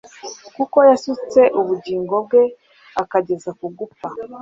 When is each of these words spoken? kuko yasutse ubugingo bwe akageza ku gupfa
kuko 0.55 0.77
yasutse 0.89 1.41
ubugingo 1.59 2.15
bwe 2.25 2.43
akageza 3.03 3.49
ku 3.59 3.65
gupfa 3.77 4.07